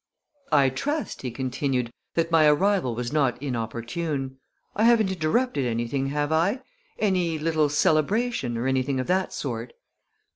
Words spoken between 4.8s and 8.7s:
haven't interrupted anything, have I any little celebration, or